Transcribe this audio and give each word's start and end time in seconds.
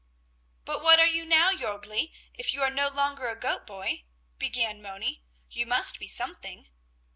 "But 0.65 0.81
what 0.81 0.99
are 0.99 1.05
you 1.05 1.25
now, 1.25 1.53
Jörgli, 1.55 2.11
if 2.33 2.55
you 2.55 2.63
are 2.63 2.71
no 2.71 2.89
longer 2.89 3.35
goat 3.35 3.67
boy?" 3.67 4.05
began 4.39 4.81
Moni. 4.81 5.21
"You 5.51 5.67
must 5.67 5.99
be 5.99 6.07
something." 6.07 6.69